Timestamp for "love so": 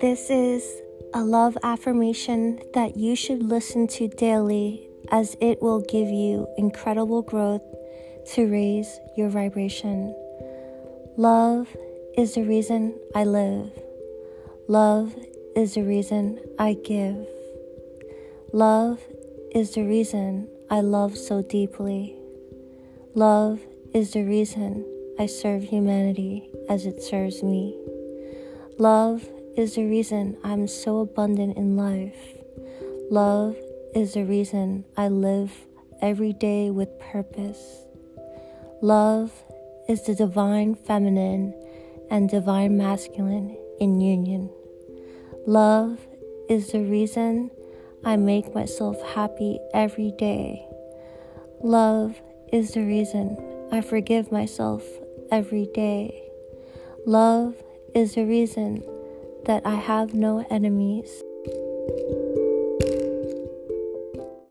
20.80-21.42